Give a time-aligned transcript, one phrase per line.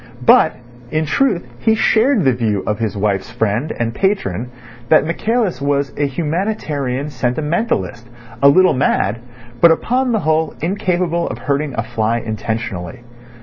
[0.25, 0.55] But,
[0.89, 4.49] in truth, he shared the view of his wife's friend and patron
[4.89, 8.09] that Michaelis was a humanitarian sentimentalist,
[8.41, 9.19] a little mad,
[9.61, 13.03] but upon the whole incapable of hurting a fly intentionally.